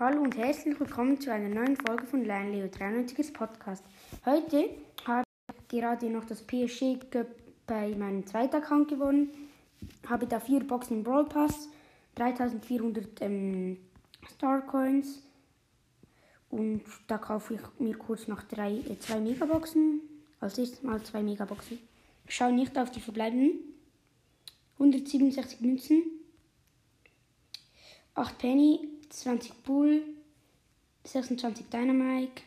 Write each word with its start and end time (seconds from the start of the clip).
Hallo 0.00 0.22
und 0.22 0.36
herzlich 0.36 0.78
willkommen 0.78 1.20
zu 1.20 1.32
einer 1.32 1.48
neuen 1.48 1.76
Folge 1.76 2.06
von 2.06 2.24
Lernleo 2.24 2.68
93 2.68 3.34
Podcast. 3.34 3.82
Heute 4.24 4.70
habe 5.04 5.24
ich 5.52 5.66
gerade 5.66 6.08
noch 6.08 6.24
das 6.24 6.40
PSG 6.40 7.00
Cup 7.10 7.26
bei 7.66 7.96
meinem 7.96 8.24
zweiten 8.24 8.54
Account 8.54 8.86
gewonnen. 8.86 9.30
Habe 10.08 10.28
da 10.28 10.38
vier 10.38 10.60
Boxen 10.60 10.98
im 10.98 11.02
Brawl 11.02 11.24
Pass, 11.24 11.68
3400 12.14 13.22
ähm, 13.22 13.78
Star 14.30 14.60
Coins 14.64 15.20
und 16.48 16.82
da 17.08 17.18
kaufe 17.18 17.54
ich 17.54 17.60
mir 17.80 17.98
kurz 17.98 18.28
noch 18.28 18.44
drei, 18.44 18.74
äh, 18.74 19.00
zwei 19.00 19.18
Megaboxen. 19.18 20.00
Als 20.38 20.58
erstes 20.58 20.84
mal 20.84 21.02
zwei 21.02 21.24
Megaboxen. 21.24 21.76
Ich 22.24 22.36
schaue 22.36 22.52
nicht 22.52 22.78
auf 22.78 22.92
die 22.92 23.00
verbleibenden. 23.00 23.58
167 24.74 25.60
Münzen, 25.60 26.04
8 28.14 28.38
Penny, 28.38 28.97
20 29.10 29.62
Bull, 29.64 30.02
26 31.04 31.66
Dynamite, 31.70 32.42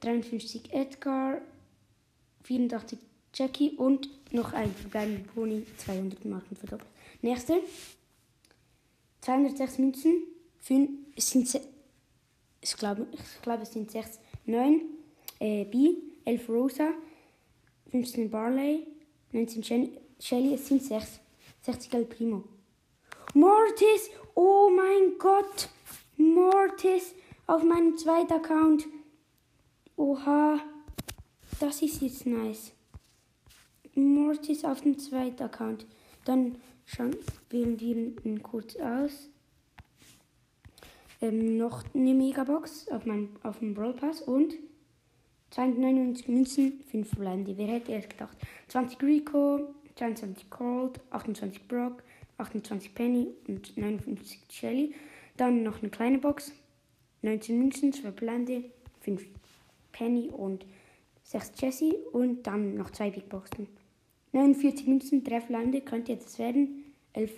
53 0.00 0.72
Edgar, 0.72 1.40
84 2.42 2.98
Jackie 3.34 3.70
und 3.70 4.08
noch 4.32 4.52
ein 4.52 4.72
verbleibender 4.74 5.24
Pony, 5.32 5.64
200 5.78 6.24
Marken 6.24 6.56
verdoppelt. 6.56 6.90
Nächste, 7.22 7.62
206 9.22 9.78
Münzen, 9.78 10.22
5, 10.60 10.90
es 11.16 11.30
sind, 11.30 11.60
ich 12.60 12.76
glaube, 12.76 13.06
ich 13.12 13.42
glaube 13.42 13.62
es 13.62 13.72
sind 13.72 13.90
6, 13.90 14.20
9 14.46 14.80
äh, 15.40 15.64
B, 15.64 15.94
11 16.24 16.48
Rosa, 16.48 16.90
15 17.90 18.30
Barley, 18.30 18.86
19 19.32 19.90
Shelly, 20.20 20.54
es 20.54 20.68
sind 20.68 20.82
6, 20.82 21.20
60 21.62 21.94
El 21.94 22.04
Primo. 22.04 22.44
Mortis, 23.32 24.10
oh 24.34 24.70
mein 24.70 25.18
Gott, 25.18 25.68
Mortis 26.16 27.14
auf 27.46 27.62
meinem 27.64 27.96
zweiten 27.96 28.34
Account. 28.34 28.86
Oha, 29.96 30.60
das 31.58 31.82
ist 31.82 32.02
jetzt 32.02 32.26
nice. 32.26 32.72
Mortis 33.94 34.64
auf 34.64 34.82
dem 34.82 34.98
zweiten 34.98 35.42
Account. 35.42 35.86
Dann 36.24 36.56
schauen, 36.84 37.16
wählen 37.50 37.80
wir 37.80 38.24
ihn 38.24 38.42
kurz 38.42 38.76
aus. 38.76 39.30
Ähm, 41.20 41.56
noch 41.56 41.82
eine 41.94 42.14
Megabox 42.14 42.88
auf, 42.88 43.06
meinem, 43.06 43.30
auf 43.42 43.58
dem 43.58 43.74
Brawl 43.74 43.94
Pass 43.94 44.20
und 44.20 44.54
299 45.50 46.28
Münzen, 46.28 46.80
5 46.90 47.08
verbleibende. 47.08 47.56
Wer 47.56 47.68
hätte 47.68 47.92
erst 47.92 48.10
gedacht? 48.10 48.36
20 48.68 49.02
Rico, 49.02 49.74
22 49.96 50.50
Cold, 50.50 51.00
28 51.10 51.68
Brock, 51.68 52.02
28 52.38 52.94
Penny 52.94 53.28
und 53.48 53.76
59 53.76 54.40
Shelly. 54.50 54.94
Dann 55.36 55.62
noch 55.62 55.80
eine 55.80 55.90
kleine 55.90 56.18
Box, 56.18 56.52
19 57.22 57.58
Münzen, 57.58 57.92
2 57.92 58.10
Blende, 58.10 58.64
5 59.00 59.24
Penny 59.92 60.28
und 60.28 60.66
6 61.24 61.52
Jessie 61.60 61.94
und 62.12 62.46
dann 62.46 62.76
noch 62.76 62.90
2 62.90 63.10
Big 63.10 63.28
Boxen. 63.28 63.68
49 64.32 64.86
Münzen, 64.86 65.24
3 65.24 65.40
Blende, 65.40 65.80
könnte 65.80 66.12
jetzt 66.12 66.38
werden. 66.38 66.84
11 67.12 67.32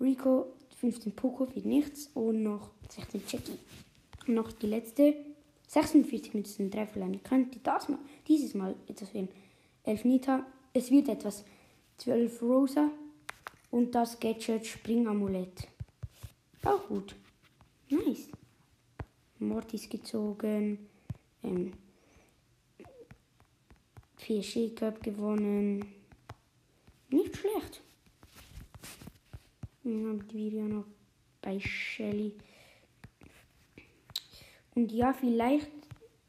Rico, 0.00 0.46
15 0.76 1.12
Poco, 1.12 1.54
wird 1.54 1.66
nichts 1.66 2.10
und 2.14 2.42
noch 2.42 2.70
16 2.88 3.22
Jackie. 3.28 3.58
Und 4.26 4.34
noch 4.34 4.52
die 4.52 4.66
letzte, 4.66 5.14
46 5.68 6.34
Münzen, 6.34 6.70
3 6.70 6.86
Blende, 6.86 7.18
könnte 7.18 7.58
das 7.62 7.88
mal, 7.88 7.98
dieses 8.26 8.54
Mal 8.54 8.74
etwas 8.88 9.14
werden. 9.14 9.28
11 9.84 10.04
Nita, 10.04 10.46
es 10.72 10.90
wird 10.90 11.08
etwas. 11.08 11.44
12 11.98 12.42
Rosa 12.42 12.90
und 13.74 13.92
das 13.92 14.20
Gadget 14.20 14.64
Springamulett. 14.64 15.66
Auch 16.62 16.86
gut. 16.86 17.16
Nice. 17.90 18.28
Mortis 19.40 19.88
gezogen. 19.88 20.78
Ähm, 21.42 21.72
4 24.18 24.42
Ski-Cup 24.44 25.02
gewonnen. 25.02 25.92
Nicht 27.10 27.36
schlecht. 27.36 27.82
Dann 29.82 30.06
haben 30.06 30.32
wir 30.32 30.48
ja 30.50 30.62
noch 30.62 30.86
bei 31.42 31.58
Shelly. 31.58 32.32
Und 34.76 34.92
ja, 34.92 35.12
vielleicht 35.12 35.72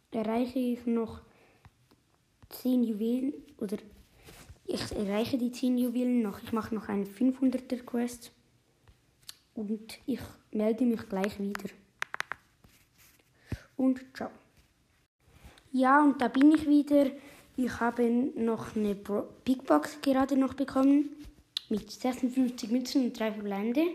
erreiche 0.09 0.58
ich 0.58 0.88
noch 0.88 1.22
10 2.50 2.84
Juwelen 2.86 3.34
oder 3.59 3.78
ich 4.68 4.92
erreiche 4.92 5.38
die 5.38 5.52
10 5.52 5.78
Juwelen 5.78 6.22
noch. 6.22 6.42
Ich 6.42 6.52
mache 6.52 6.74
noch 6.74 6.90
eine 6.90 7.06
500er 7.06 7.84
Quest. 7.84 8.31
Und 9.53 10.00
ich 10.06 10.20
melde 10.52 10.86
mich 10.86 11.08
gleich 11.08 11.40
wieder. 11.40 11.70
Und 13.78 14.02
ciao. 14.16 14.30
Ja, 15.72 16.03
und 16.03 16.22
da 16.22 16.28
bin 16.28 16.52
ich 16.52 16.68
wieder. 16.68 17.12
Ich 17.58 17.80
habe 17.80 18.09
noch 18.09 18.76
eine 18.76 18.96
Big 19.46 19.66
Box 19.66 20.00
gerade 20.02 20.36
noch 20.38 20.53
bekommen. 20.53 21.09
Mit 21.70 21.90
56 21.92 22.70
Münzen 22.72 23.06
und 23.06 23.20
3 23.20 23.34
Verbleibende. 23.34 23.86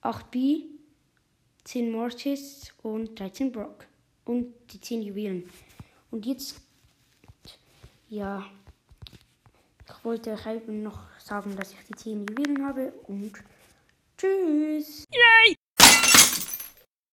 8 0.00 0.30
B, 0.30 0.62
10 1.64 1.90
Mortis 1.90 2.72
und 2.82 3.18
13 3.18 3.52
Brock. 3.52 3.86
Und 4.24 4.54
die 4.72 4.80
10 4.80 5.02
Juwelen. 5.02 5.48
Und 6.10 6.26
jetzt, 6.26 6.60
ja, 8.08 8.44
ich 9.88 10.04
wollte 10.04 10.36
eben 10.46 10.82
noch 10.82 10.98
sagen, 11.18 11.56
dass 11.56 11.72
ich 11.72 11.78
die 11.88 11.94
10 11.94 12.26
Juwelen 12.26 12.66
habe 12.66 12.92
und 13.06 13.32
tschüss. 14.18 15.04
Ja! 15.12 15.65